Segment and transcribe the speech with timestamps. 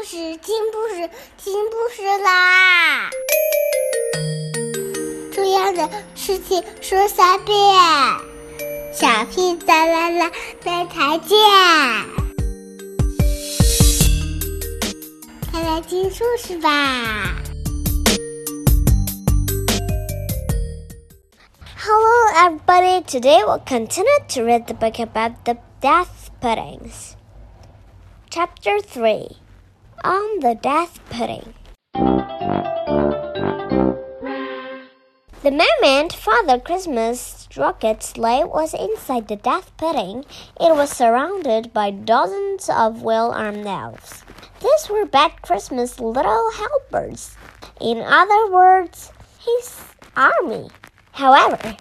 [0.00, 3.10] 故事，听故事，听故事啦！
[5.30, 7.54] 重要的事情说三遍，
[8.94, 10.32] 小屁哒啦啦，
[10.64, 11.36] 明天见！
[15.52, 17.36] 快来听故事吧
[21.76, 23.04] ！Hello, everybody.
[23.04, 27.16] Today we'll continue to read the book about the death puddings.
[28.30, 29.36] Chapter 3
[30.02, 31.52] On the Death Pudding.
[35.42, 40.24] The moment Father Christmas rocket sleigh was inside the death pudding,
[40.58, 44.24] it was surrounded by dozens of well armed elves.
[44.62, 47.36] These were Bad Christmas little helpers.
[47.78, 49.80] In other words, his
[50.16, 50.70] army.
[51.12, 51.76] However,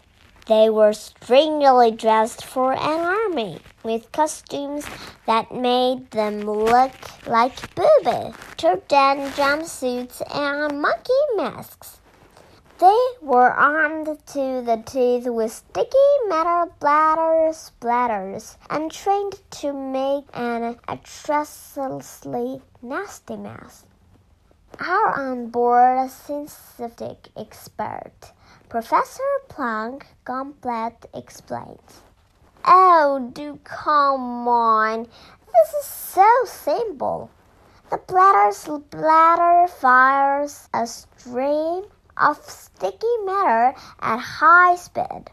[0.50, 4.84] they were strangely dressed for an army, with costumes
[5.28, 6.92] that made them look
[7.28, 12.00] like boobies, turban jumpsuits, and monkey masks.
[12.80, 20.26] They were armed to the teeth with sticky metal bladder splatters and trained to make
[20.34, 23.84] an atrociously nasty mess.
[24.80, 28.34] Our onboard synthetic expert
[28.70, 29.24] Professor
[29.60, 32.00] Plunk Gauntlet explains.
[32.64, 35.04] Oh, do come on.
[35.04, 37.30] This is so simple.
[37.90, 41.84] The bladder splatter fires a stream
[42.16, 45.26] of sticky matter at high speed.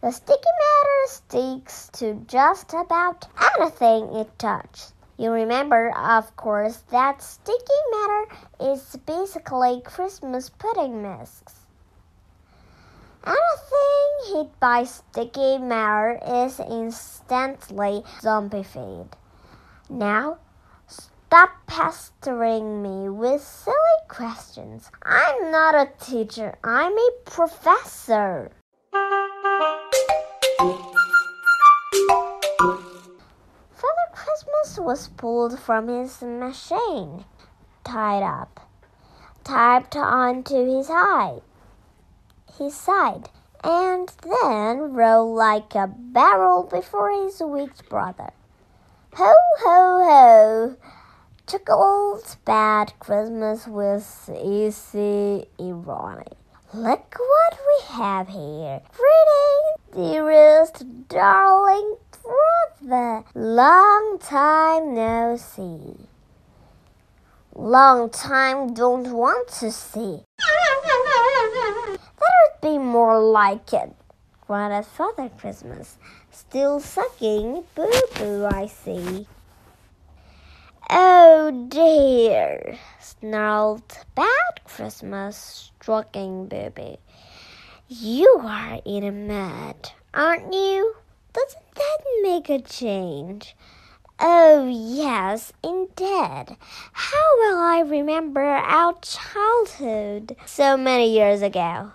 [0.00, 3.28] The sticky matter sticks to just about
[3.60, 4.92] anything it touches.
[5.16, 8.24] You remember, of course, that sticky matter
[8.72, 11.61] is basically Christmas pudding mix.
[13.24, 19.12] Anything hit by sticky matter is instantly zombified.
[19.88, 20.38] Now,
[20.88, 23.76] stop pestering me with silly
[24.08, 24.90] questions.
[25.04, 28.50] I'm not a teacher, I'm a professor.
[33.70, 37.24] Father Christmas was pulled from his machine,
[37.84, 38.58] tied up,
[39.44, 41.42] typed onto his hide
[42.58, 43.28] his sighed,
[43.64, 48.30] and then rolled like a barrel before his weak brother.
[49.14, 50.76] Ho, ho, ho!
[51.46, 56.36] Chuckled Bad Christmas with easy irony.
[56.72, 58.80] Look what we have here.
[58.96, 63.24] Greetings, dearest darling brother.
[63.34, 66.08] Long time no see.
[67.54, 73.94] Long time don't want to see that would be more like it,
[74.46, 75.98] grunted Father Christmas,
[76.30, 79.26] still sucking boo boo, I see.
[80.88, 86.96] Oh dear, snarled Bad Christmas, stroking Boo Boo
[87.86, 90.94] You are in a mud, aren't you?
[91.34, 93.54] Doesn't that make a change?
[94.24, 96.56] Oh, yes, indeed.
[96.92, 101.90] How will I remember our childhood so many years ago?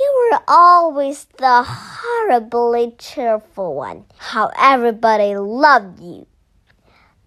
[0.00, 4.06] You were always the horribly cheerful one.
[4.16, 6.26] How everybody loved you.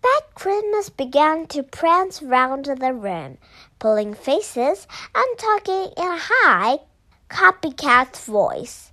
[0.02, 3.38] Bad Christmas began to prance round the room,
[3.80, 6.80] pulling faces and talking in a high,
[7.30, 8.91] copycat voice.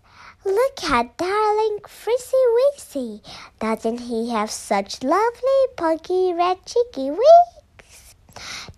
[0.49, 3.21] Look at darling Frizzy Wizzy.
[3.61, 8.15] Doesn't he have such lovely, puggy, red cheeky wigs?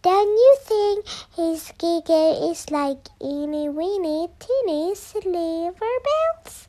[0.03, 6.66] Don't you think his giggle is like eeny weeny teeny silver bells?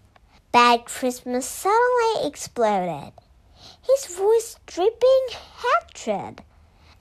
[0.52, 3.14] Bad Christmas suddenly exploded,
[3.82, 5.28] his voice dripping
[5.64, 6.44] hatred.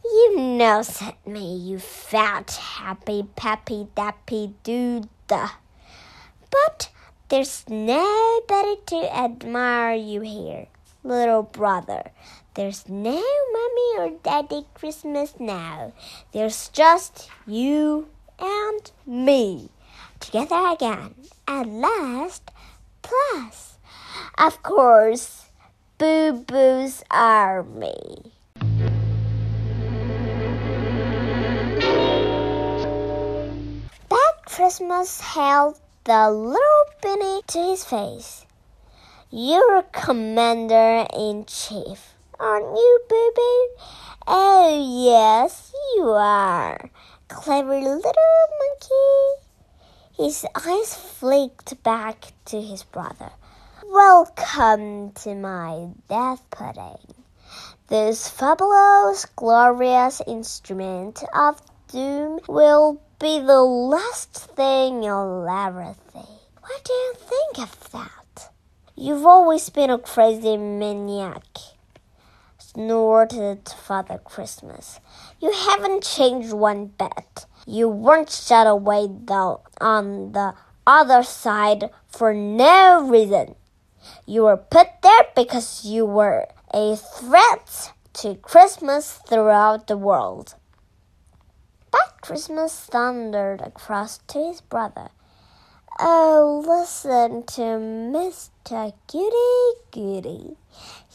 [0.04, 5.10] You know, at me, you fat, happy, peppy, dappy dude.
[5.28, 6.88] But
[7.30, 10.66] there's nobody to admire you here,
[11.04, 12.10] little brother.
[12.54, 15.92] There's no mommy or daddy Christmas now.
[16.32, 18.08] There's just you
[18.40, 19.70] and me
[20.18, 21.14] together again
[21.46, 22.50] at last.
[23.02, 23.78] Plus,
[24.36, 25.50] of course,
[25.98, 28.32] Boo Boo's Army.
[34.08, 38.46] Bad Christmas held the little Benny to his face.
[39.30, 43.82] You're a commander in chief aren't you, baby?
[44.26, 46.90] Oh, yes, you are.
[47.28, 49.44] Clever little monkey.
[50.16, 53.30] His eyes flicked back to his brother.
[53.86, 57.14] Welcome to my death pudding.
[57.88, 66.38] This fabulous, glorious instrument of doom will be the last thing you'll ever see.
[66.62, 68.50] What do you think of that?
[68.96, 71.44] You've always been a crazy maniac,
[72.56, 75.00] snorted Father Christmas.
[75.38, 77.44] You haven't changed one bit.
[77.66, 80.54] You weren't shut away though on the
[80.86, 83.54] other side for no reason.
[84.24, 90.54] You were put there because you were a threat to Christmas throughout the world.
[92.20, 95.10] Christmas thundered across to his brother.
[95.98, 98.92] Oh, listen to Mr.
[99.06, 100.56] Goody Goody.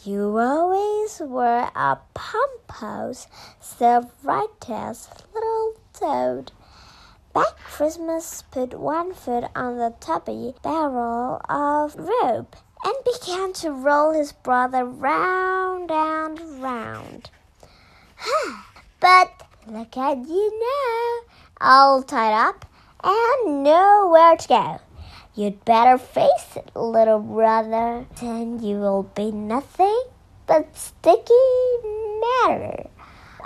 [0.04, 3.26] You always were a pompous,
[3.60, 6.52] self-righteous little toad.
[7.32, 14.12] Black Christmas put one foot on the tubby barrel of rope and began to roll
[14.12, 17.30] his brother round and round.
[19.00, 19.35] but
[19.68, 22.64] look at you now, all tied up
[23.02, 24.80] and nowhere to go.
[25.34, 30.02] You'd better face it, little brother, then you will be nothing
[30.46, 31.34] but sticky
[32.44, 32.88] matter.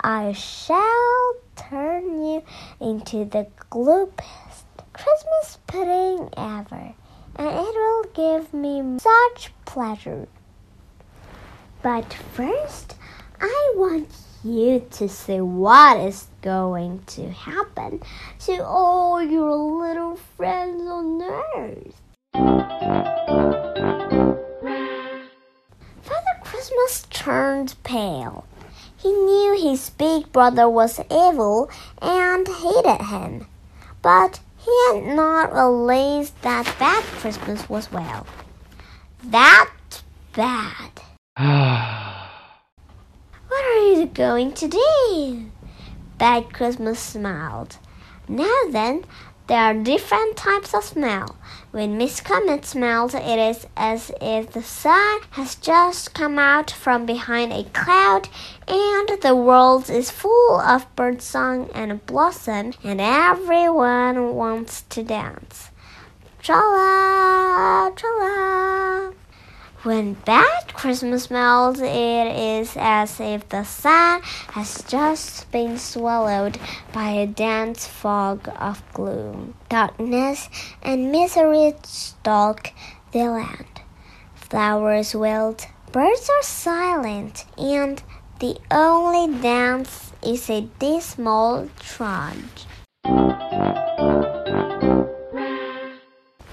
[0.03, 2.43] I shall turn you
[2.81, 6.95] into the gloopest Christmas pudding ever,
[7.37, 10.29] and it will give me such pleasure.
[11.83, 12.97] But first,
[13.41, 14.09] I want
[14.45, 18.03] you to see what is going to happen
[18.41, 21.23] to all your little friends on
[21.57, 22.01] earth.
[26.03, 28.45] Father Christmas turned pale.
[28.97, 31.71] He knew his big brother was evil
[32.03, 33.47] and hated him,
[34.03, 38.27] but he had not realized that Bad Christmas was well.
[39.25, 39.71] That
[40.35, 41.01] bad.
[44.15, 45.51] Going to do?
[46.19, 47.79] Bad Christmas smiled.
[48.29, 49.05] Now then,
[49.51, 51.35] there are different types of smell.
[51.73, 57.05] When Miss Comet smells, it is as if the sun has just come out from
[57.05, 58.29] behind a cloud
[58.69, 65.71] and the world is full of birdsong and blossom and everyone wants to dance.
[66.41, 69.11] Tra-la, tra-la.
[69.83, 74.21] When bad Christmas smells, it is as if the sun
[74.53, 76.59] has just been swallowed
[76.93, 79.55] by a dense fog of gloom.
[79.71, 80.51] Darkness
[80.83, 82.75] and misery stalk
[83.13, 83.81] the land.
[84.35, 88.03] Flowers wilt, birds are silent, and
[88.39, 92.67] the only dance is a dismal trudge.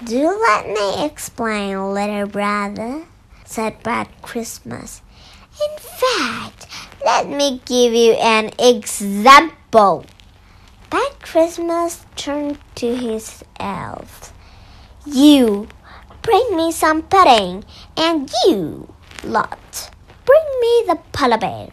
[0.02, 3.04] Do let me explain, little brother
[3.48, 5.00] said Bad Christmas.
[5.56, 6.66] In fact,
[7.02, 10.04] let me give you an example.
[10.90, 14.32] Bad Christmas turned to his elves.
[15.06, 15.68] You
[16.20, 17.64] bring me some pudding,
[17.96, 18.92] and you
[19.24, 19.90] lot
[20.26, 21.70] bring me the polar bear.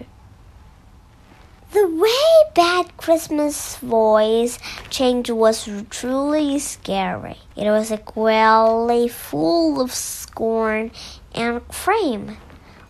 [1.74, 7.36] The way Bad Christmas' voice changed was truly scary.
[7.58, 10.92] It was a queerly full of scorn
[11.36, 12.38] and cream.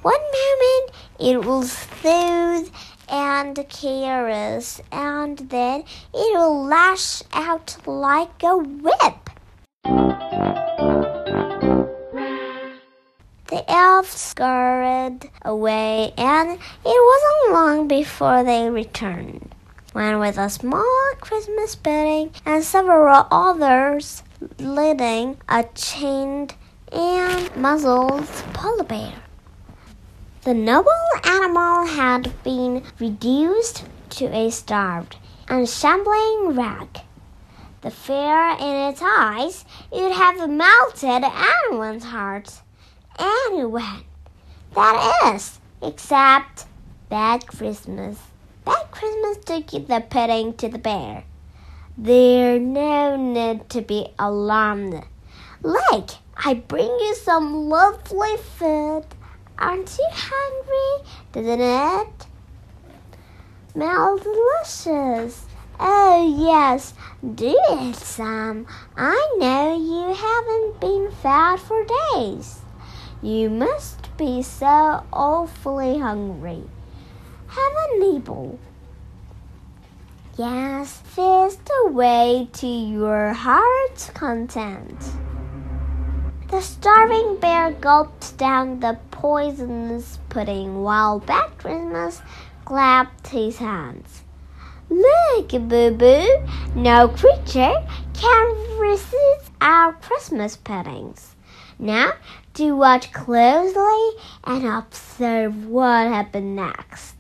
[0.02, 2.70] One moment it will soothe
[3.10, 5.84] and caress, and then
[6.14, 9.30] it will lash out like a whip.
[13.48, 19.54] The elves scurried away, and it wasn't long before they returned.
[19.94, 24.24] One with a small Christmas pudding and several others
[24.60, 26.56] leading a chained
[26.96, 29.14] and muzzled polar bear.
[30.44, 30.92] The noble
[31.24, 36.98] animal had been reduced to a starved and shambling wreck.
[37.82, 42.62] The fear in its eyes would have melted anyone's heart
[43.20, 44.04] anyone.
[44.74, 46.66] That is, except
[47.10, 48.18] Bad Christmas.
[48.66, 51.24] Bad Christmas took the pudding to the bear.
[51.98, 55.04] There no need to be alarmed.
[55.62, 59.06] Look, I bring you some lovely food.
[59.58, 61.08] Aren't you hungry?
[61.32, 62.26] Doesn't it?
[63.72, 65.46] Smell delicious.
[65.80, 66.94] Oh, yes,
[67.36, 68.68] do eat some.
[68.96, 72.60] I know you haven't been fed for days.
[73.22, 76.64] You must be so awfully hungry.
[77.48, 78.60] Have a nibble.
[80.38, 85.02] Yes, feast away to your heart's content.
[86.50, 91.20] The starving bear gulped down the poisonous pudding while
[91.58, 92.22] Christmas
[92.64, 94.22] clapped his hands.
[94.90, 96.28] Look, Boo Boo,
[96.76, 97.74] no creature
[98.14, 101.36] can resist our Christmas puddings.
[101.80, 102.14] Now,
[102.54, 107.16] do watch closely and observe what happened next.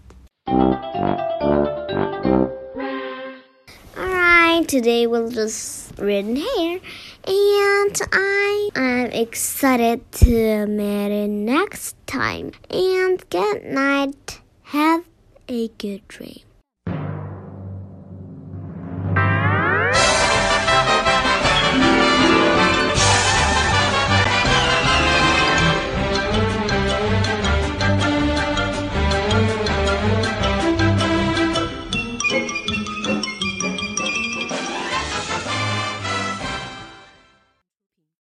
[3.98, 6.80] Alright, today we'll just read hair,
[7.28, 12.52] and I am excited to you next time.
[12.70, 14.42] And good night.
[14.64, 15.06] Have
[15.48, 16.45] a good dream.